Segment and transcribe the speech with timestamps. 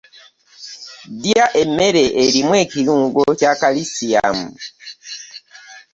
[1.23, 4.47] Lya emmere erimu ekirungo kya kalisiyamu.